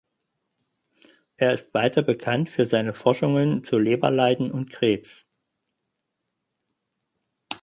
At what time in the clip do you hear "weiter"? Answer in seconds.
1.75-2.01